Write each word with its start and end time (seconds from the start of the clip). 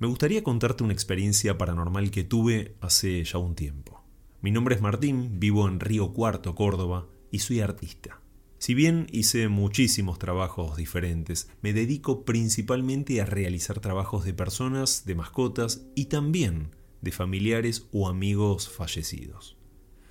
Me 0.00 0.06
gustaría 0.06 0.44
contarte 0.44 0.84
una 0.84 0.92
experiencia 0.92 1.58
paranormal 1.58 2.12
que 2.12 2.22
tuve 2.22 2.76
hace 2.80 3.24
ya 3.24 3.38
un 3.38 3.56
tiempo. 3.56 4.00
Mi 4.40 4.52
nombre 4.52 4.76
es 4.76 4.80
Martín, 4.80 5.40
vivo 5.40 5.66
en 5.66 5.80
Río 5.80 6.12
Cuarto, 6.12 6.54
Córdoba, 6.54 7.08
y 7.32 7.40
soy 7.40 7.58
artista. 7.58 8.20
Si 8.58 8.74
bien 8.74 9.08
hice 9.10 9.48
muchísimos 9.48 10.20
trabajos 10.20 10.76
diferentes, 10.76 11.50
me 11.62 11.72
dedico 11.72 12.24
principalmente 12.24 13.20
a 13.20 13.26
realizar 13.26 13.80
trabajos 13.80 14.24
de 14.24 14.34
personas, 14.34 15.04
de 15.04 15.16
mascotas 15.16 15.84
y 15.96 16.04
también 16.04 16.76
de 17.00 17.10
familiares 17.10 17.88
o 17.90 18.08
amigos 18.08 18.68
fallecidos. 18.68 19.56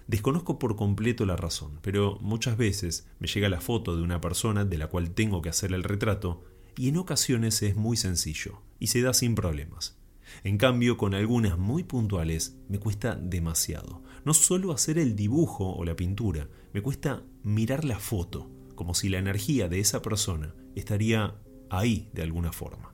Desconozco 0.07 0.59
por 0.59 0.75
completo 0.75 1.25
la 1.25 1.37
razón, 1.37 1.79
pero 1.81 2.17
muchas 2.19 2.57
veces 2.57 3.07
me 3.19 3.27
llega 3.27 3.47
la 3.47 3.61
foto 3.61 3.95
de 3.95 4.03
una 4.03 4.19
persona 4.19 4.65
de 4.65 4.77
la 4.77 4.87
cual 4.87 5.11
tengo 5.11 5.41
que 5.41 5.49
hacer 5.49 5.71
el 5.71 5.83
retrato 5.83 6.43
y 6.77 6.89
en 6.89 6.97
ocasiones 6.97 7.61
es 7.63 7.75
muy 7.75 7.97
sencillo 7.97 8.61
y 8.79 8.87
se 8.87 9.01
da 9.01 9.13
sin 9.13 9.35
problemas. 9.35 9.97
En 10.43 10.57
cambio, 10.57 10.97
con 10.97 11.13
algunas 11.13 11.57
muy 11.57 11.83
puntuales 11.83 12.57
me 12.69 12.79
cuesta 12.79 13.15
demasiado. 13.15 14.03
No 14.23 14.33
solo 14.33 14.71
hacer 14.71 14.99
el 14.99 15.15
dibujo 15.15 15.73
o 15.73 15.83
la 15.85 15.95
pintura, 15.95 16.47
me 16.73 16.81
cuesta 16.81 17.23
mirar 17.43 17.85
la 17.85 17.99
foto, 17.99 18.49
como 18.75 18.93
si 18.93 19.09
la 19.09 19.17
energía 19.17 19.67
de 19.67 19.79
esa 19.79 20.01
persona 20.01 20.53
estaría 20.75 21.35
ahí 21.69 22.09
de 22.13 22.21
alguna 22.21 22.51
forma. 22.51 22.93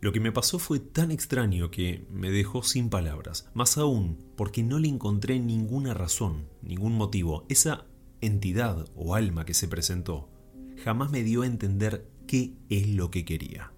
Lo 0.00 0.12
que 0.12 0.20
me 0.20 0.32
pasó 0.32 0.58
fue 0.58 0.80
tan 0.80 1.10
extraño 1.10 1.70
que 1.70 2.06
me 2.10 2.30
dejó 2.30 2.62
sin 2.62 2.88
palabras, 2.88 3.50
más 3.52 3.76
aún 3.76 4.18
porque 4.34 4.62
no 4.62 4.78
le 4.78 4.88
encontré 4.88 5.38
ninguna 5.38 5.92
razón, 5.92 6.48
ningún 6.62 6.94
motivo. 6.94 7.44
Esa 7.50 7.84
entidad 8.22 8.86
o 8.94 9.14
alma 9.14 9.44
que 9.44 9.54
se 9.54 9.68
presentó 9.68 10.30
jamás 10.82 11.10
me 11.10 11.22
dio 11.22 11.42
a 11.42 11.46
entender 11.46 12.09
qué 12.30 12.52
es 12.68 12.86
lo 12.86 13.10
que 13.10 13.24
quería. 13.24 13.72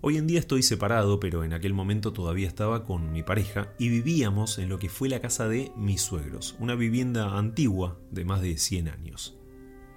Hoy 0.00 0.16
en 0.16 0.26
día 0.26 0.40
estoy 0.40 0.62
separado, 0.62 1.20
pero 1.20 1.44
en 1.44 1.52
aquel 1.52 1.74
momento 1.74 2.14
todavía 2.14 2.48
estaba 2.48 2.86
con 2.86 3.12
mi 3.12 3.22
pareja 3.22 3.74
y 3.78 3.90
vivíamos 3.90 4.56
en 4.56 4.70
lo 4.70 4.78
que 4.78 4.88
fue 4.88 5.10
la 5.10 5.20
casa 5.20 5.48
de 5.48 5.70
mis 5.76 6.00
suegros, 6.00 6.56
una 6.60 6.74
vivienda 6.76 7.36
antigua 7.36 7.98
de 8.10 8.24
más 8.24 8.40
de 8.40 8.56
100 8.56 8.88
años. 8.88 9.36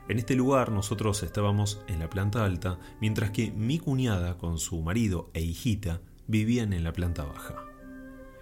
En 0.10 0.20
este 0.20 0.36
lugar 0.36 0.70
nosotros 0.70 1.24
estábamos 1.24 1.82
en 1.88 2.00
la 2.00 2.10
planta 2.10 2.44
alta, 2.44 2.78
mientras 3.00 3.32
que 3.32 3.52
mi 3.52 3.80
cuñada 3.80 4.38
con 4.38 4.60
su 4.60 4.82
marido 4.82 5.32
e 5.34 5.40
hijita 5.40 6.02
vivían 6.28 6.74
en 6.74 6.84
la 6.84 6.92
planta 6.92 7.24
baja. 7.24 7.56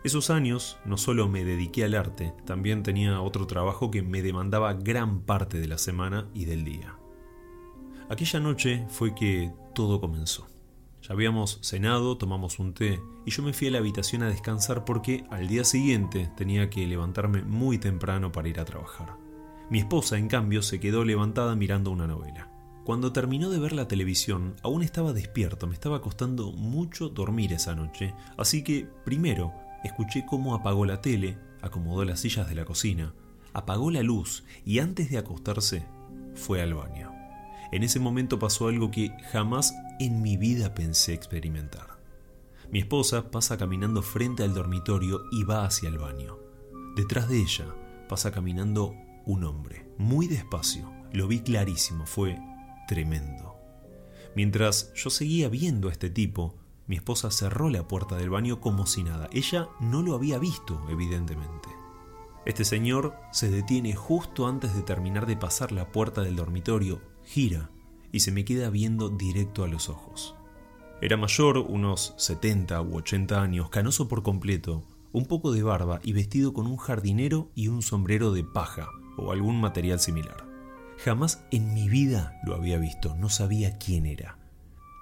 Esos 0.03 0.31
años 0.31 0.79
no 0.85 0.97
solo 0.97 1.29
me 1.29 1.45
dediqué 1.45 1.83
al 1.83 1.93
arte, 1.93 2.33
también 2.47 2.81
tenía 2.81 3.21
otro 3.21 3.45
trabajo 3.45 3.91
que 3.91 4.01
me 4.01 4.23
demandaba 4.23 4.73
gran 4.73 5.21
parte 5.21 5.59
de 5.59 5.67
la 5.67 5.77
semana 5.77 6.27
y 6.33 6.45
del 6.45 6.63
día. 6.63 6.98
Aquella 8.09 8.39
noche 8.39 8.85
fue 8.89 9.13
que 9.13 9.51
todo 9.75 10.01
comenzó. 10.01 10.47
Ya 11.03 11.13
habíamos 11.13 11.59
cenado, 11.61 12.17
tomamos 12.17 12.57
un 12.57 12.73
té 12.73 12.99
y 13.23 13.29
yo 13.29 13.43
me 13.43 13.53
fui 13.53 13.67
a 13.67 13.71
la 13.71 13.77
habitación 13.77 14.23
a 14.23 14.29
descansar 14.29 14.83
porque 14.83 15.25
al 15.29 15.47
día 15.47 15.63
siguiente 15.63 16.31
tenía 16.35 16.71
que 16.71 16.87
levantarme 16.87 17.43
muy 17.43 17.77
temprano 17.77 18.31
para 18.31 18.49
ir 18.49 18.59
a 18.59 18.65
trabajar. 18.65 19.15
Mi 19.69 19.77
esposa, 19.77 20.17
en 20.17 20.27
cambio, 20.27 20.63
se 20.63 20.79
quedó 20.79 21.05
levantada 21.05 21.55
mirando 21.55 21.91
una 21.91 22.07
novela. 22.07 22.49
Cuando 22.83 23.13
terminó 23.13 23.51
de 23.51 23.59
ver 23.59 23.73
la 23.73 23.87
televisión, 23.87 24.55
aún 24.63 24.81
estaba 24.81 25.13
despierto, 25.13 25.67
me 25.67 25.75
estaba 25.75 26.01
costando 26.01 26.51
mucho 26.51 27.09
dormir 27.09 27.53
esa 27.53 27.75
noche, 27.75 28.15
así 28.35 28.63
que 28.63 28.87
primero 29.05 29.53
escuché 29.83 30.25
cómo 30.25 30.55
apagó 30.55 30.85
la 30.85 30.99
tele, 30.99 31.37
acomodó 31.61 32.03
las 32.05 32.21
sillas 32.21 32.49
de 32.49 32.55
la 32.55 32.65
cocina, 32.65 33.13
apagó 33.53 33.91
la 33.91 34.01
luz 34.01 34.43
y 34.65 34.79
antes 34.79 35.11
de 35.11 35.19
acostarse 35.19 35.85
fue 36.33 36.63
al 36.63 36.73
baño. 36.73 37.08
En 37.71 37.83
ese 37.83 37.99
momento 37.99 38.39
pasó 38.39 38.67
algo 38.67 38.89
que 38.89 39.11
jamás 39.31 39.75
en 39.99 40.21
mi 40.21 40.37
vida 40.37 40.73
pensé 40.73 41.13
experimentar. 41.13 41.99
Mi 42.71 42.79
esposa 42.79 43.29
pasa 43.29 43.57
caminando 43.57 44.01
frente 44.01 44.43
al 44.43 44.53
dormitorio 44.53 45.23
y 45.31 45.43
va 45.43 45.65
hacia 45.65 45.89
el 45.89 45.97
baño. 45.97 46.39
Detrás 46.95 47.29
de 47.29 47.39
ella 47.39 47.65
pasa 48.07 48.31
caminando 48.31 48.95
un 49.25 49.43
hombre, 49.43 49.87
muy 49.97 50.27
despacio. 50.27 50.91
Lo 51.13 51.27
vi 51.27 51.41
clarísimo, 51.41 52.05
fue 52.05 52.39
tremendo. 52.87 53.55
Mientras 54.35 54.91
yo 54.95 55.09
seguía 55.09 55.49
viendo 55.49 55.89
a 55.89 55.91
este 55.91 56.09
tipo, 56.09 56.55
mi 56.87 56.95
esposa 56.95 57.29
cerró 57.29 57.69
la 57.69 57.87
puerta 57.87 58.15
del 58.15 58.31
baño 58.31 58.61
como 58.61 58.87
si 58.87 59.03
nada. 59.03 59.29
Ella 59.31 59.69
no 59.79 60.01
lo 60.01 60.15
había 60.15 60.39
visto, 60.39 60.83
evidentemente. 60.89 61.69
Este 62.45 62.65
señor 62.65 63.15
se 63.31 63.51
detiene 63.51 63.93
justo 63.93 64.47
antes 64.47 64.75
de 64.75 64.81
terminar 64.81 65.27
de 65.27 65.37
pasar 65.37 65.71
la 65.71 65.91
puerta 65.91 66.21
del 66.21 66.35
dormitorio 66.35 66.99
gira 67.29 67.69
y 68.11 68.21
se 68.21 68.31
me 68.31 68.43
queda 68.43 68.71
viendo 68.71 69.09
directo 69.09 69.63
a 69.63 69.67
los 69.67 69.87
ojos. 69.87 70.35
Era 70.99 71.15
mayor, 71.15 71.59
unos 71.59 72.15
70 72.17 72.81
u 72.81 72.97
80 72.97 73.39
años, 73.39 73.69
canoso 73.69 74.07
por 74.07 74.23
completo, 74.23 74.83
un 75.11 75.27
poco 75.27 75.51
de 75.51 75.61
barba 75.61 75.99
y 76.03 76.13
vestido 76.13 76.53
con 76.53 76.65
un 76.65 76.77
jardinero 76.77 77.51
y 77.53 77.67
un 77.67 77.83
sombrero 77.83 78.31
de 78.31 78.43
paja 78.43 78.89
o 79.15 79.31
algún 79.31 79.61
material 79.61 79.99
similar. 79.99 80.47
Jamás 80.97 81.45
en 81.51 81.73
mi 81.75 81.87
vida 81.87 82.39
lo 82.43 82.55
había 82.55 82.79
visto, 82.79 83.15
no 83.15 83.29
sabía 83.29 83.77
quién 83.77 84.07
era. 84.07 84.39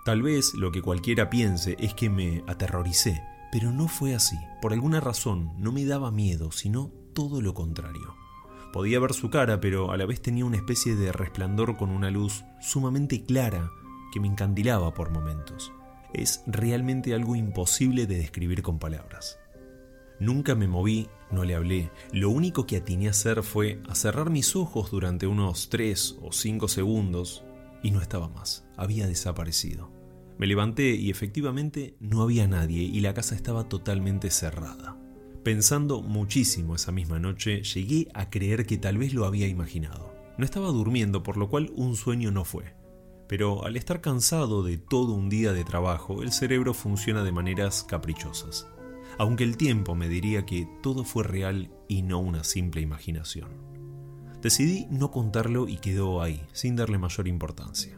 Tal 0.03 0.21
vez 0.21 0.53
lo 0.53 0.71
que 0.71 0.81
cualquiera 0.81 1.29
piense 1.29 1.77
es 1.79 1.93
que 1.93 2.09
me 2.09 2.43
aterroricé, 2.45 3.23
pero 3.53 3.71
no 3.71 3.87
fue 3.87 4.13
así. 4.13 4.37
Por 4.61 4.73
alguna 4.73 4.99
razón 4.99 5.53
no 5.57 5.71
me 5.71 5.85
daba 5.85 6.11
miedo, 6.11 6.51
sino 6.51 6.91
todo 7.13 7.41
lo 7.41 7.53
contrario. 7.53 8.26
Podía 8.73 8.99
ver 8.99 9.13
su 9.13 9.29
cara, 9.29 9.59
pero 9.59 9.91
a 9.91 9.97
la 9.97 10.05
vez 10.05 10.21
tenía 10.21 10.45
una 10.45 10.57
especie 10.57 10.95
de 10.95 11.11
resplandor 11.11 11.77
con 11.77 11.89
una 11.89 12.11
luz 12.11 12.43
sumamente 12.61 13.23
clara 13.23 13.71
que 14.11 14.19
me 14.19 14.27
encandilaba 14.27 14.93
por 14.93 15.09
momentos. 15.11 15.71
Es 16.13 16.43
realmente 16.47 17.13
algo 17.13 17.35
imposible 17.35 18.07
de 18.07 18.17
describir 18.17 18.61
con 18.61 18.79
palabras. 18.79 19.39
Nunca 20.19 20.55
me 20.55 20.67
moví, 20.67 21.09
no 21.31 21.43
le 21.43 21.55
hablé. 21.55 21.91
Lo 22.11 22.29
único 22.29 22.65
que 22.65 22.77
atiné 22.77 23.07
a 23.07 23.11
hacer 23.11 23.43
fue 23.43 23.81
a 23.87 23.95
cerrar 23.95 24.29
mis 24.29 24.55
ojos 24.55 24.89
durante 24.89 25.27
unos 25.27 25.69
3 25.69 26.17
o 26.21 26.31
5 26.31 26.67
segundos 26.67 27.43
y 27.83 27.91
no 27.91 28.01
estaba 28.01 28.27
más. 28.27 28.65
Había 28.75 29.07
desaparecido. 29.07 29.91
Me 30.37 30.47
levanté 30.47 30.95
y 30.95 31.09
efectivamente 31.09 31.95
no 31.99 32.21
había 32.21 32.47
nadie 32.47 32.83
y 32.83 32.99
la 32.99 33.13
casa 33.13 33.35
estaba 33.35 33.69
totalmente 33.69 34.29
cerrada. 34.31 34.97
Pensando 35.47 36.01
muchísimo 36.01 36.75
esa 36.75 36.91
misma 36.91 37.19
noche, 37.19 37.63
llegué 37.63 38.09
a 38.13 38.29
creer 38.29 38.65
que 38.65 38.77
tal 38.77 38.97
vez 38.97 39.13
lo 39.13 39.23
había 39.23 39.47
imaginado. 39.47 40.13
No 40.37 40.43
estaba 40.43 40.67
durmiendo, 40.67 41.23
por 41.23 41.37
lo 41.37 41.49
cual 41.49 41.71
un 41.73 41.95
sueño 41.95 42.31
no 42.31 42.43
fue. 42.43 42.75
Pero 43.29 43.63
al 43.63 43.77
estar 43.77 44.01
cansado 44.01 44.61
de 44.61 44.77
todo 44.77 45.13
un 45.13 45.29
día 45.29 45.53
de 45.53 45.63
trabajo, 45.63 46.21
el 46.21 46.33
cerebro 46.33 46.73
funciona 46.73 47.23
de 47.23 47.31
maneras 47.31 47.85
caprichosas. 47.87 48.67
Aunque 49.17 49.45
el 49.45 49.55
tiempo 49.55 49.95
me 49.95 50.09
diría 50.09 50.45
que 50.45 50.67
todo 50.83 51.05
fue 51.05 51.23
real 51.23 51.71
y 51.87 52.01
no 52.01 52.19
una 52.19 52.43
simple 52.43 52.81
imaginación. 52.81 53.47
Decidí 54.41 54.85
no 54.89 55.11
contarlo 55.11 55.69
y 55.69 55.77
quedó 55.77 56.21
ahí, 56.21 56.45
sin 56.51 56.75
darle 56.75 56.97
mayor 56.97 57.25
importancia. 57.25 57.97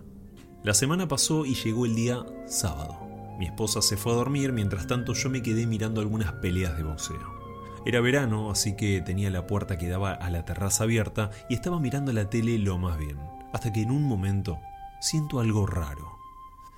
La 0.64 0.76
semana 0.76 1.08
pasó 1.08 1.48
y 1.48 1.56
llegó 1.56 1.88
el 1.88 1.96
día 1.96 2.24
sábado. 2.46 3.00
Mi 3.40 3.48
esposa 3.48 3.82
se 3.82 3.98
fue 3.98 4.12
a 4.12 4.18
dormir, 4.18 4.54
mientras 4.54 4.86
tanto 4.86 5.14
yo 5.14 5.32
me 5.32 5.42
quedé 5.42 5.66
mirando 5.66 6.00
algunas 6.00 6.34
peleas 6.34 6.78
de 6.78 6.84
boxeo. 6.84 7.39
Era 7.86 8.02
verano, 8.02 8.52
así 8.52 8.76
que 8.76 9.02
tenía 9.02 9.30
la 9.30 9.48
puerta 9.48 9.78
que 9.78 9.88
daba 9.88 10.14
a 10.14 10.30
la 10.30 10.46
terraza 10.46 10.84
abierta 10.84 11.32
y 11.50 11.54
estaba 11.54 11.80
mirando 11.80 12.12
la 12.12 12.30
tele 12.30 12.58
lo 12.60 12.78
más 12.78 12.98
bien, 12.98 13.18
hasta 13.54 13.72
que 13.72 13.82
en 13.82 13.92
un 13.92 14.04
momento 14.04 14.60
siento 15.00 15.40
algo 15.40 15.66
raro. 15.66 16.18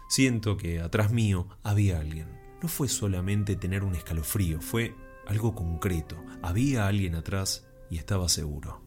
Siento 0.09 0.57
que 0.57 0.79
atrás 0.79 1.11
mío 1.11 1.47
había 1.63 1.99
alguien. 1.99 2.39
No 2.61 2.67
fue 2.67 2.87
solamente 2.87 3.55
tener 3.55 3.83
un 3.83 3.95
escalofrío, 3.95 4.61
fue 4.61 4.95
algo 5.25 5.55
concreto. 5.55 6.23
Había 6.41 6.87
alguien 6.87 7.15
atrás 7.15 7.65
y 7.89 7.97
estaba 7.97 8.29
seguro. 8.29 8.81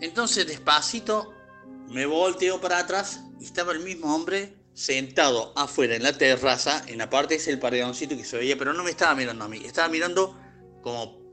Entonces 0.00 0.46
despacito 0.46 1.32
me 1.88 2.06
volteo 2.06 2.60
para 2.60 2.78
atrás 2.78 3.20
y 3.40 3.44
estaba 3.44 3.72
el 3.72 3.80
mismo 3.80 4.14
hombre 4.14 4.54
sentado 4.72 5.52
afuera 5.56 5.94
en 5.94 6.02
la 6.02 6.16
terraza, 6.16 6.82
en 6.86 6.98
la 6.98 7.10
parte 7.10 7.36
es 7.36 7.46
el 7.46 7.58
paredoncito 7.58 8.16
que 8.16 8.24
se 8.24 8.38
veía, 8.38 8.58
pero 8.58 8.72
no 8.72 8.82
me 8.82 8.90
estaba 8.90 9.14
mirando 9.14 9.44
a 9.44 9.48
mí, 9.48 9.62
estaba 9.64 9.88
mirando 9.88 10.36
como 10.82 11.23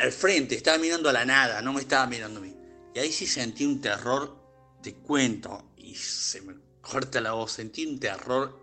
al 0.00 0.12
frente, 0.12 0.54
estaba 0.54 0.78
mirando 0.78 1.10
a 1.10 1.12
la 1.12 1.24
nada, 1.24 1.60
no 1.60 1.72
me 1.72 1.80
estaba 1.80 2.06
mirando 2.06 2.40
a 2.40 2.42
mí. 2.42 2.56
Y 2.94 2.98
ahí 2.98 3.12
sí 3.12 3.26
sentí 3.26 3.66
un 3.66 3.80
terror, 3.80 4.36
te 4.82 4.94
cuento, 4.94 5.72
y 5.76 5.94
se 5.94 6.40
me 6.40 6.54
corta 6.80 7.20
la 7.20 7.32
voz, 7.32 7.52
sentí 7.52 7.86
un 7.86 8.00
terror 8.00 8.58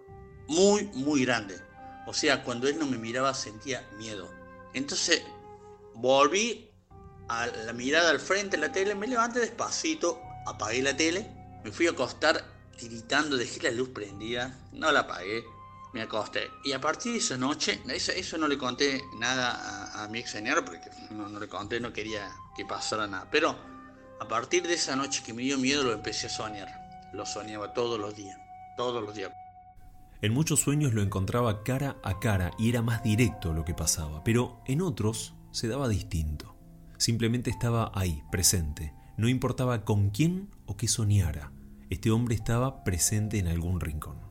muy, 0.48 0.86
muy 0.94 1.26
grande. 1.26 1.60
O 2.08 2.14
sea, 2.14 2.44
cuando 2.44 2.68
él 2.68 2.80
no 2.80 2.88
me 2.88 2.98
miraba 2.98 3.34
sentía 3.34 3.88
miedo. 3.98 4.30
Entonces 4.74 5.22
volví 5.94 6.72
a 7.30 7.48
la 7.48 7.74
mirada 7.74 8.10
al 8.10 8.20
frente 8.20 8.58
de 8.58 8.62
la 8.66 8.72
tele, 8.72 8.96
me 8.96 9.08
levanté 9.08 9.40
despacito, 9.40 10.20
apagué 10.48 10.82
la 10.82 10.96
tele, 10.96 11.30
me 11.64 11.72
fui 11.72 11.88
a 11.88 11.92
acostar 11.92 12.44
tiritando, 12.78 13.38
dejé 13.38 13.62
la 13.64 13.72
luz 13.72 13.90
prendida, 13.90 14.58
no 14.72 14.92
la 14.92 15.02
apagué, 15.02 15.44
acosté. 16.02 16.52
Y 16.64 16.74
a 16.74 16.82
partir 16.82 17.14
de 17.14 17.20
esa 17.20 17.38
noche, 17.38 17.82
eso, 17.88 18.38
no 18.38 18.48
le 18.48 18.58
conté 18.58 19.04
nada 19.20 20.04
a, 20.04 20.08
mi 20.08 20.20
ex 20.20 20.32
señor, 20.32 20.64
porque 20.66 20.90
no, 21.12 21.30
no 21.30 21.40
le 21.40 21.48
conté, 21.48 21.80
no 21.80 21.94
quería 21.94 22.30
que 22.56 22.66
pasara 22.66 23.08
nada. 23.08 23.28
Pero 23.32 23.56
a 24.20 24.28
partir 24.28 24.68
de 24.68 24.74
esa 24.74 24.96
noche 24.96 25.24
que 25.26 25.34
me 25.34 25.44
dio 25.44 25.58
miedo 25.58 25.84
lo 25.84 25.94
empecé 25.94 26.28
a 26.28 26.30
soñar. 26.30 26.68
Lo 27.14 27.26
soñaba 27.26 27.74
todos 27.74 28.00
los 28.00 28.16
días, 28.16 28.38
todos 28.76 29.04
los 29.04 29.16
días. 29.16 29.32
En 30.22 30.34
muchos 30.34 30.60
sueños 30.60 30.94
lo 30.94 31.04
encontraba 31.04 31.64
cara 31.64 31.98
a 32.04 32.20
cara 32.20 32.52
y 32.58 32.70
era 32.70 32.82
más 32.82 33.04
directo 33.04 33.54
lo 33.54 33.64
que 33.64 33.76
pasaba, 33.76 34.24
pero 34.24 34.62
en 34.66 34.82
otros 34.82 35.36
se 35.52 35.68
daba 35.68 35.88
distinto. 35.88 36.56
Simplemente 36.98 37.52
estaba 37.52 37.92
ahí, 37.94 38.24
presente. 38.32 38.94
No 39.16 39.30
importaba 39.30 39.86
con 39.86 40.10
quién 40.10 40.50
o 40.66 40.76
qué 40.76 40.88
soñara. 40.88 41.52
Este 41.92 42.10
hombre 42.10 42.34
estaba 42.34 42.84
presente 42.84 43.38
en 43.38 43.48
algún 43.48 43.80
rincón. 43.80 44.27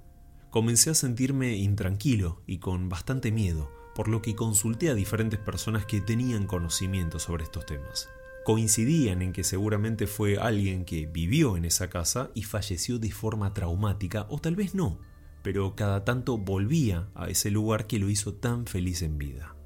Comencé 0.50 0.90
a 0.90 0.94
sentirme 0.94 1.56
intranquilo 1.56 2.42
y 2.46 2.58
con 2.58 2.88
bastante 2.88 3.32
miedo, 3.32 3.70
por 3.94 4.08
lo 4.08 4.22
que 4.22 4.34
consulté 4.34 4.90
a 4.90 4.94
diferentes 4.94 5.38
personas 5.38 5.86
que 5.86 6.00
tenían 6.00 6.46
conocimiento 6.46 7.18
sobre 7.18 7.44
estos 7.44 7.66
temas. 7.66 8.08
Coincidían 8.44 9.22
en 9.22 9.32
que 9.32 9.42
seguramente 9.42 10.06
fue 10.06 10.38
alguien 10.38 10.84
que 10.84 11.06
vivió 11.06 11.56
en 11.56 11.64
esa 11.64 11.90
casa 11.90 12.30
y 12.34 12.44
falleció 12.44 12.98
de 12.98 13.10
forma 13.10 13.52
traumática, 13.54 14.26
o 14.30 14.38
tal 14.38 14.54
vez 14.54 14.74
no, 14.74 14.98
pero 15.42 15.74
cada 15.74 16.04
tanto 16.04 16.38
volvía 16.38 17.08
a 17.14 17.28
ese 17.28 17.50
lugar 17.50 17.86
que 17.86 17.98
lo 17.98 18.08
hizo 18.08 18.34
tan 18.34 18.66
feliz 18.66 19.02
en 19.02 19.18
vida. 19.18 19.56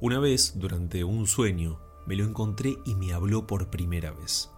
Una 0.00 0.18
vez, 0.18 0.54
durante 0.56 1.04
un 1.04 1.26
sueño, 1.26 1.80
me 2.06 2.16
lo 2.16 2.24
encontré 2.24 2.76
y 2.86 2.94
me 2.94 3.12
habló 3.12 3.46
por 3.46 3.70
primera 3.70 4.12
vez. 4.12 4.50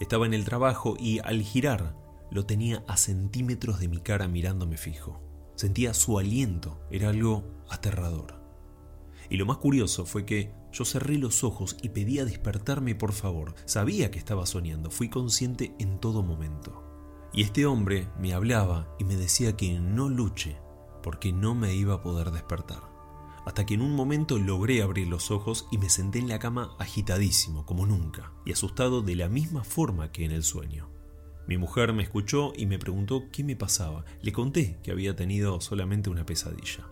Estaba 0.00 0.26
en 0.26 0.34
el 0.34 0.44
trabajo 0.44 0.96
y 0.98 1.18
al 1.18 1.42
girar 1.42 1.94
lo 2.30 2.46
tenía 2.46 2.84
a 2.86 2.96
centímetros 2.96 3.80
de 3.80 3.88
mi 3.88 3.98
cara 3.98 4.28
mirándome 4.28 4.76
fijo. 4.76 5.20
Sentía 5.54 5.94
su 5.94 6.18
aliento, 6.18 6.80
era 6.90 7.08
algo 7.08 7.44
aterrador. 7.68 8.38
Y 9.30 9.36
lo 9.36 9.46
más 9.46 9.58
curioso 9.58 10.06
fue 10.06 10.24
que 10.24 10.52
yo 10.72 10.84
cerré 10.84 11.18
los 11.18 11.44
ojos 11.44 11.76
y 11.82 11.90
pedía 11.90 12.24
despertarme 12.24 12.94
por 12.94 13.12
favor. 13.12 13.54
Sabía 13.64 14.10
que 14.10 14.18
estaba 14.18 14.46
soñando, 14.46 14.90
fui 14.90 15.08
consciente 15.08 15.74
en 15.78 15.98
todo 15.98 16.22
momento. 16.22 16.84
Y 17.32 17.42
este 17.42 17.66
hombre 17.66 18.08
me 18.18 18.32
hablaba 18.32 18.94
y 18.98 19.04
me 19.04 19.16
decía 19.16 19.56
que 19.56 19.78
no 19.80 20.08
luche, 20.08 20.56
porque 21.02 21.32
no 21.32 21.54
me 21.54 21.74
iba 21.74 21.94
a 21.94 22.02
poder 22.02 22.30
despertar. 22.30 22.82
Hasta 23.44 23.64
que 23.64 23.74
en 23.74 23.82
un 23.82 23.94
momento 23.94 24.38
logré 24.38 24.82
abrir 24.82 25.08
los 25.08 25.30
ojos 25.30 25.66
y 25.70 25.78
me 25.78 25.88
senté 25.88 26.18
en 26.18 26.28
la 26.28 26.38
cama 26.38 26.76
agitadísimo, 26.78 27.64
como 27.64 27.86
nunca, 27.86 28.32
y 28.44 28.52
asustado 28.52 29.02
de 29.02 29.16
la 29.16 29.28
misma 29.28 29.64
forma 29.64 30.12
que 30.12 30.24
en 30.24 30.32
el 30.32 30.42
sueño. 30.42 30.97
Mi 31.48 31.58
mujer 31.58 31.92
me 31.92 32.04
escuchó 32.04 32.52
y 32.56 32.66
me 32.66 32.78
preguntó 32.78 33.24
qué 33.32 33.42
me 33.42 33.56
pasaba. 33.56 34.04
Le 34.22 34.30
conté 34.30 34.78
que 34.84 34.92
había 34.92 35.16
tenido 35.16 35.60
solamente 35.60 36.10
una 36.10 36.24
pesadilla. 36.24 36.86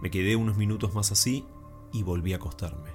Me 0.00 0.10
quedé 0.10 0.36
unos 0.36 0.56
minutos 0.56 0.94
más 0.94 1.12
así 1.12 1.44
y 1.92 2.02
volví 2.02 2.32
a 2.32 2.36
acostarme. 2.36 2.90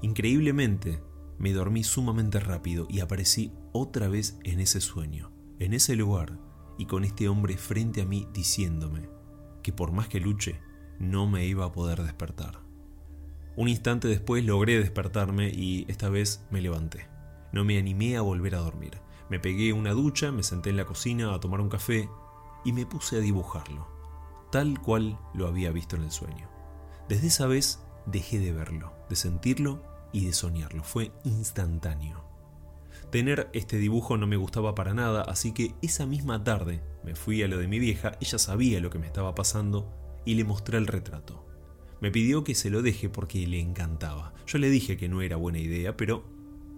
Increíblemente, 0.00 1.02
me 1.36 1.52
dormí 1.52 1.84
sumamente 1.84 2.40
rápido 2.40 2.86
y 2.88 3.00
aparecí 3.00 3.52
otra 3.72 4.08
vez 4.08 4.38
en 4.44 4.60
ese 4.60 4.80
sueño 4.80 5.34
en 5.58 5.72
ese 5.72 5.96
lugar 5.96 6.38
y 6.78 6.86
con 6.86 7.04
este 7.04 7.28
hombre 7.28 7.56
frente 7.56 8.02
a 8.02 8.04
mí 8.04 8.26
diciéndome 8.32 9.08
que 9.62 9.72
por 9.72 9.92
más 9.92 10.08
que 10.08 10.20
luche, 10.20 10.60
no 10.98 11.26
me 11.26 11.46
iba 11.46 11.64
a 11.64 11.72
poder 11.72 12.02
despertar. 12.02 12.60
Un 13.56 13.68
instante 13.68 14.08
después 14.08 14.44
logré 14.44 14.78
despertarme 14.78 15.48
y 15.48 15.86
esta 15.88 16.10
vez 16.10 16.46
me 16.50 16.60
levanté. 16.60 17.08
No 17.52 17.64
me 17.64 17.78
animé 17.78 18.16
a 18.16 18.20
volver 18.20 18.56
a 18.56 18.58
dormir. 18.58 19.00
Me 19.30 19.40
pegué 19.40 19.72
una 19.72 19.92
ducha, 19.92 20.32
me 20.32 20.42
senté 20.42 20.70
en 20.70 20.76
la 20.76 20.84
cocina 20.84 21.34
a 21.34 21.40
tomar 21.40 21.60
un 21.60 21.68
café 21.68 22.08
y 22.64 22.72
me 22.72 22.86
puse 22.86 23.16
a 23.16 23.20
dibujarlo, 23.20 23.86
tal 24.50 24.80
cual 24.80 25.18
lo 25.34 25.46
había 25.46 25.70
visto 25.70 25.96
en 25.96 26.02
el 26.02 26.10
sueño. 26.10 26.48
Desde 27.08 27.28
esa 27.28 27.46
vez 27.46 27.80
dejé 28.06 28.38
de 28.38 28.52
verlo, 28.52 28.92
de 29.08 29.16
sentirlo 29.16 29.82
y 30.12 30.26
de 30.26 30.32
soñarlo. 30.32 30.82
Fue 30.82 31.12
instantáneo. 31.24 32.24
Tener 33.10 33.50
este 33.52 33.78
dibujo 33.78 34.16
no 34.16 34.26
me 34.26 34.36
gustaba 34.36 34.74
para 34.74 34.94
nada, 34.94 35.22
así 35.22 35.52
que 35.52 35.74
esa 35.82 36.06
misma 36.06 36.42
tarde 36.42 36.82
me 37.04 37.14
fui 37.14 37.42
a 37.42 37.48
lo 37.48 37.58
de 37.58 37.68
mi 37.68 37.78
vieja, 37.78 38.16
ella 38.20 38.38
sabía 38.38 38.80
lo 38.80 38.90
que 38.90 38.98
me 38.98 39.06
estaba 39.06 39.34
pasando 39.34 39.92
y 40.24 40.34
le 40.34 40.44
mostré 40.44 40.78
el 40.78 40.86
retrato. 40.86 41.46
Me 42.00 42.10
pidió 42.10 42.44
que 42.44 42.54
se 42.54 42.70
lo 42.70 42.82
deje 42.82 43.08
porque 43.08 43.46
le 43.46 43.60
encantaba. 43.60 44.34
Yo 44.46 44.58
le 44.58 44.68
dije 44.68 44.96
que 44.96 45.08
no 45.08 45.22
era 45.22 45.36
buena 45.36 45.58
idea, 45.58 45.96
pero 45.96 46.24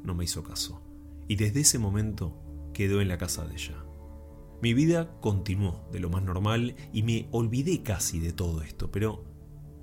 no 0.04 0.14
me 0.14 0.25
hizo 0.25 0.43
caso. 0.43 0.82
Y 1.28 1.37
desde 1.37 1.61
ese 1.61 1.78
momento 1.78 2.43
quedó 2.73 3.00
en 3.00 3.08
la 3.08 3.19
casa 3.19 3.44
de 3.46 3.55
ella. 3.55 3.84
Mi 4.62 4.75
vida 4.75 5.19
continuó 5.20 5.87
de 5.93 6.00
lo 6.00 6.11
más 6.11 6.23
normal 6.23 6.76
y 6.93 7.02
me 7.02 7.28
olvidé 7.31 7.82
casi 7.82 8.20
de 8.20 8.32
todo 8.32 8.62
esto, 8.62 8.90
pero 8.90 9.25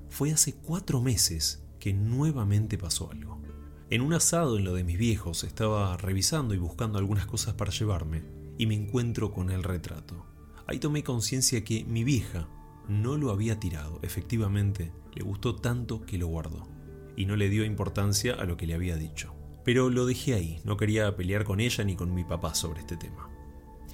fue 0.10 0.32
hace 0.32 0.56
cuatro 0.56 1.02
meses 1.02 1.64
que 1.80 1.94
nuevamente 1.94 2.78
pasó 2.78 3.12
algo. 3.12 3.42
En 3.90 4.02
un 4.02 4.14
asado 4.14 4.58
en 4.58 4.64
lo 4.64 4.74
de 4.74 4.84
mis 4.84 4.98
viejos 4.98 5.44
estaba 5.44 5.98
revisando 5.98 6.54
y 6.54 6.58
buscando 6.58 6.98
algunas 6.98 7.28
cosas 7.28 7.54
para 7.54 7.72
llevarme 7.72 8.24
y 8.58 8.66
me 8.66 8.76
encuentro 8.76 9.32
con 9.32 9.52
el 9.52 9.64
retrato. 9.64 10.26
Ahí 10.66 10.80
tomé 10.80 11.04
conciencia 11.04 11.64
que 11.64 11.84
mi 11.84 12.04
vieja 12.04 12.48
no 12.88 13.18
lo 13.18 13.32
había 13.32 13.60
tirado, 13.60 14.00
efectivamente, 14.02 14.92
le 15.14 15.24
gustó 15.24 15.56
tanto 15.56 16.02
que 16.02 16.18
lo 16.18 16.28
guardó 16.28 16.68
y 17.16 17.26
no 17.26 17.36
le 17.36 17.50
dio 17.50 17.66
importancia 17.66 18.34
a 18.34 18.46
lo 18.46 18.58
que 18.58 18.66
le 18.66 18.74
había 18.74 18.98
dicho. 18.98 19.36
Pero 19.64 19.90
lo 19.90 20.06
dejé 20.06 20.34
ahí, 20.34 20.62
no 20.64 20.78
quería 20.78 21.16
pelear 21.16 21.44
con 21.44 21.60
ella 21.60 21.84
ni 21.84 21.96
con 21.96 22.14
mi 22.14 22.24
papá 22.24 22.54
sobre 22.54 22.82
este 22.82 22.98
tema. 22.98 23.30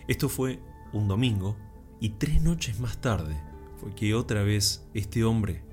Esto 0.08 0.30
fue 0.30 0.60
un 0.94 1.08
domingo 1.08 1.58
y 2.00 2.10
tres 2.12 2.42
noches 2.42 2.80
más 2.80 3.00
tarde 3.00 3.40
fue 3.80 3.96
que 3.96 4.14
otra 4.14 4.44
vez 4.44 4.86
este 4.94 5.24
hombre 5.24 5.64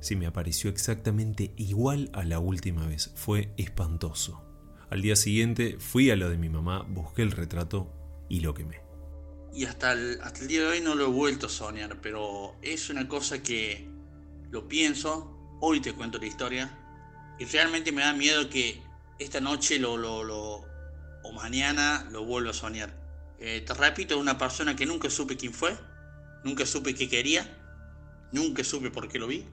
si 0.00 0.14
me 0.14 0.26
apareció 0.26 0.70
exactamente 0.70 1.52
igual 1.56 2.10
a 2.12 2.22
la 2.22 2.38
última 2.38 2.86
vez. 2.86 3.12
Fue 3.16 3.52
espantoso. 3.56 4.42
Al 4.88 5.02
día 5.02 5.16
siguiente 5.16 5.78
fui 5.80 6.10
a 6.10 6.16
lo 6.16 6.30
de 6.30 6.38
mi 6.38 6.48
mamá, 6.48 6.82
busqué 6.88 7.22
el 7.22 7.32
retrato 7.32 7.92
y 8.28 8.40
lo 8.40 8.54
quemé. 8.54 8.80
Y 9.52 9.64
hasta 9.64 9.92
el, 9.92 10.20
hasta 10.22 10.42
el 10.42 10.48
día 10.48 10.60
de 10.60 10.66
hoy 10.66 10.80
no 10.80 10.94
lo 10.94 11.06
he 11.06 11.10
vuelto 11.10 11.46
a 11.46 11.48
soñar, 11.48 12.00
pero 12.00 12.54
es 12.62 12.88
una 12.88 13.08
cosa 13.08 13.42
que 13.42 13.88
lo 14.50 14.68
pienso, 14.68 15.58
hoy 15.60 15.80
te 15.80 15.92
cuento 15.92 16.18
la 16.18 16.26
historia, 16.26 16.78
y 17.38 17.46
realmente 17.46 17.90
me 17.90 18.02
da 18.02 18.12
miedo 18.12 18.48
que 18.48 18.80
esta 19.18 19.40
noche 19.40 19.78
lo, 19.78 19.96
lo, 19.96 20.22
lo 20.24 20.64
o 21.22 21.32
mañana 21.32 22.06
lo 22.10 22.24
vuelva 22.24 22.50
a 22.50 22.54
soñar. 22.54 22.90
Eh, 23.38 23.62
te 23.66 23.74
repito, 23.74 24.18
una 24.18 24.38
persona 24.38 24.76
que 24.76 24.86
nunca 24.86 25.10
supe 25.10 25.36
quién 25.36 25.52
fue, 25.52 25.76
nunca 26.44 26.64
supe 26.64 26.94
qué 26.94 27.08
quería, 27.08 27.44
nunca 28.32 28.64
supe 28.64 28.90
por 28.90 29.08
qué 29.08 29.18
lo 29.18 29.26
vi, 29.26 29.46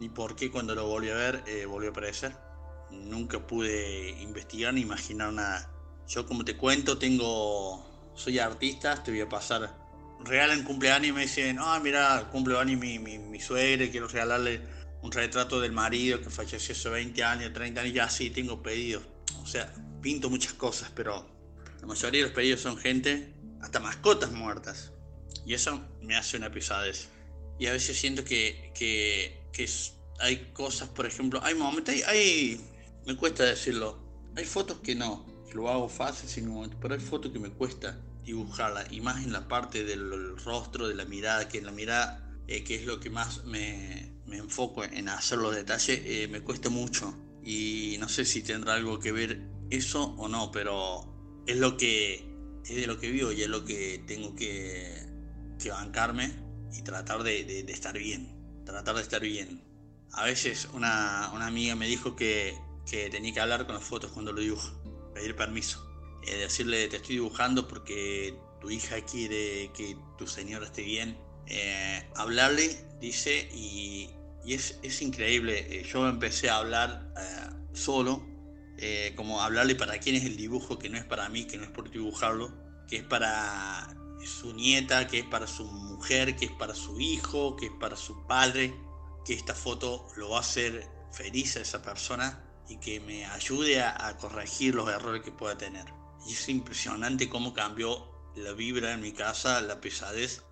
ni 0.00 0.08
por 0.08 0.34
qué 0.34 0.50
cuando 0.50 0.74
lo 0.74 0.86
volví 0.86 1.10
a 1.10 1.14
ver 1.14 1.42
eh, 1.46 1.66
volvió 1.66 1.90
a 1.90 1.92
aparecer. 1.92 2.32
Nunca 2.90 3.38
pude 3.46 4.10
investigar 4.20 4.74
ni 4.74 4.80
imaginar 4.80 5.32
nada. 5.32 5.70
Yo 6.08 6.26
como 6.26 6.44
te 6.44 6.56
cuento, 6.56 6.98
tengo, 6.98 8.12
soy 8.14 8.40
artista, 8.40 9.00
te 9.00 9.12
voy 9.12 9.20
a 9.20 9.28
pasar, 9.28 9.72
regalan 10.24 10.64
cumpleaños 10.64 11.08
y 11.08 11.12
me 11.12 11.20
dicen, 11.22 11.58
ah, 11.60 11.78
mira, 11.80 12.28
cumpleaños 12.32 12.80
mi, 12.80 12.98
mi, 12.98 13.18
mi 13.18 13.38
quiero 13.38 14.08
regalarle 14.08 14.60
un 15.02 15.12
retrato 15.12 15.60
del 15.60 15.72
marido 15.72 16.20
que 16.20 16.30
falleció 16.30 16.74
hace 16.74 16.88
20 16.88 17.22
años, 17.24 17.52
30 17.52 17.80
años, 17.80 17.94
ya 17.94 18.08
sí, 18.08 18.30
tengo 18.30 18.62
pedidos. 18.62 19.02
O 19.42 19.46
sea, 19.46 19.72
pinto 20.02 20.28
muchas 20.30 20.52
cosas, 20.54 20.90
pero 20.94 21.26
la 21.80 21.86
mayoría 21.86 22.20
de 22.20 22.26
los 22.26 22.34
pedidos 22.34 22.60
son 22.60 22.76
gente, 22.76 23.34
hasta 23.60 23.80
mascotas 23.80 24.32
muertas. 24.32 24.92
Y 25.46 25.54
eso 25.54 25.80
me 26.02 26.16
hace 26.16 26.36
una 26.36 26.50
pesadez. 26.50 27.08
Y 27.58 27.66
a 27.66 27.72
veces 27.72 27.98
siento 27.98 28.24
que, 28.24 28.72
que 28.74 29.40
hay 30.20 30.50
cosas, 30.52 30.88
por 30.88 31.06
ejemplo, 31.06 31.40
hay 31.42 31.54
momentos, 31.54 31.94
hay, 32.06 32.60
me 33.06 33.16
cuesta 33.16 33.44
decirlo, 33.44 33.98
hay 34.36 34.44
fotos 34.44 34.78
que 34.78 34.94
no, 34.94 35.26
que 35.48 35.54
lo 35.54 35.68
hago 35.68 35.88
fácil 35.88 36.28
sin 36.28 36.48
un 36.48 36.54
momento, 36.54 36.76
pero 36.80 36.94
hay 36.94 37.00
fotos 37.00 37.32
que 37.32 37.38
me 37.38 37.50
cuesta 37.50 37.98
dibujarla, 38.24 38.86
y 38.90 39.00
más 39.00 39.24
en 39.24 39.32
la 39.32 39.48
parte 39.48 39.84
del 39.84 40.36
rostro, 40.44 40.86
de 40.86 40.94
la 40.94 41.04
mirada, 41.04 41.48
que 41.48 41.58
en 41.58 41.66
la 41.66 41.72
mirada, 41.72 42.29
eh, 42.46 42.64
que 42.64 42.76
es 42.76 42.86
lo 42.86 43.00
que 43.00 43.10
más 43.10 43.44
me, 43.44 44.20
me 44.26 44.38
enfoco 44.38 44.84
en 44.84 45.08
hacer 45.08 45.38
los 45.38 45.54
detalles, 45.54 46.00
eh, 46.04 46.28
me 46.28 46.40
cuesta 46.40 46.68
mucho. 46.70 47.14
Y 47.42 47.96
no 47.98 48.08
sé 48.08 48.24
si 48.24 48.42
tendrá 48.42 48.74
algo 48.74 48.98
que 48.98 49.12
ver 49.12 49.42
eso 49.70 50.14
o 50.18 50.28
no, 50.28 50.50
pero 50.50 51.42
es 51.46 51.56
lo 51.56 51.76
que 51.76 52.28
es 52.64 52.76
de 52.76 52.86
lo 52.86 52.98
que 52.98 53.10
vivo 53.10 53.32
y 53.32 53.42
es 53.42 53.48
lo 53.48 53.64
que 53.64 54.04
tengo 54.06 54.34
que, 54.34 55.06
que 55.58 55.70
bancarme 55.70 56.32
y 56.72 56.82
tratar 56.82 57.22
de, 57.22 57.44
de 57.44 57.72
estar 57.72 57.96
bien 57.98 58.40
tratar 58.70 58.96
de 58.96 59.02
estar 59.02 59.20
bien. 59.20 59.62
A 60.12 60.24
veces 60.24 60.68
una, 60.72 61.26
amiga 61.26 61.74
me 61.74 61.86
dijo 61.86 62.16
que, 62.16 62.56
tenía 62.90 63.32
que 63.32 63.40
hablar 63.40 63.66
con 63.66 63.76
las 63.76 63.84
fotos 63.84 64.10
cuando 64.12 64.32
lo 64.32 64.40
dibujo, 64.40 64.70
pedir 65.14 65.36
permiso. 65.36 65.86
Eh, 66.26 66.36
decirle 66.36 66.88
te 66.88 66.96
estoy 66.96 67.16
dibujando 67.16 67.66
porque 67.66 68.36
tu 68.60 68.70
hija 68.70 69.00
quiere 69.02 69.70
que 69.74 69.96
tu 70.18 70.26
señora 70.26 70.66
esté 70.66 70.82
bien. 70.82 71.16
Eh, 71.50 72.06
hablarle, 72.14 72.76
dice, 73.00 73.48
y, 73.52 74.08
es, 74.46 75.02
increíble. 75.02 75.66
Eh, 75.68 75.84
yo 75.84 76.08
empecé 76.08 76.48
a 76.48 76.58
hablar 76.58 77.12
eh, 77.18 77.48
solo, 77.72 78.26
como 79.14 79.42
hablarle 79.42 79.74
para 79.74 79.98
quién 79.98 80.16
es 80.16 80.24
el 80.24 80.36
dibujo, 80.36 80.78
que 80.78 80.88
no 80.88 80.96
es 80.96 81.04
para 81.04 81.28
mí, 81.28 81.44
que 81.44 81.58
no 81.58 81.64
es 81.64 81.70
por 81.70 81.90
dibujarlo, 81.90 82.50
que 82.88 82.96
es 82.96 83.04
para 83.04 83.94
su 84.24 84.54
nieta, 84.54 85.06
que 85.06 85.18
es 85.18 85.26
para 85.26 85.46
su 85.46 85.64
mujer, 85.64 86.34
que 86.36 86.46
es 86.46 86.52
para 86.52 86.74
su 86.74 86.98
hijo, 86.98 87.56
que 87.56 87.66
es 87.66 87.72
para 87.78 87.96
su 87.96 88.26
padre, 88.26 88.74
que 89.26 89.34
esta 89.34 89.54
foto 89.54 90.08
lo 90.16 90.30
va 90.30 90.38
a 90.38 90.40
hacer 90.40 90.88
feliz 91.12 91.56
a 91.56 91.60
esa 91.60 91.82
persona 91.82 92.42
y 92.68 92.78
que 92.78 93.00
me 93.00 93.26
ayude 93.26 93.82
a, 93.82 94.16
corregir 94.18 94.74
los 94.74 94.88
errores 94.88 95.22
que 95.22 95.32
pueda 95.32 95.58
tener. 95.58 95.84
Y 96.26 96.32
es 96.32 96.48
impresionante 96.48 97.28
cómo 97.28 97.52
cambió 97.52 98.08
la 98.36 98.52
vibra 98.52 98.92
en 98.92 99.02
mi 99.02 99.12
casa, 99.12 99.60
la 99.60 99.80
pesadez 99.80 100.42